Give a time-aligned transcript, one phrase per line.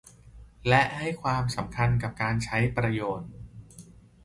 [0.67, 3.29] และให้ความสำคัญกับการใช้ประโยชน์